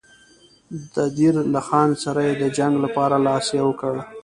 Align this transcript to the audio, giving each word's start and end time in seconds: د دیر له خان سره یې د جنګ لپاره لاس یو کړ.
د 0.93 0.95
دیر 1.17 1.35
له 1.53 1.61
خان 1.67 1.89
سره 2.03 2.21
یې 2.27 2.33
د 2.41 2.43
جنګ 2.57 2.73
لپاره 2.85 3.15
لاس 3.27 3.45
یو 3.59 3.69
کړ. 3.81 3.95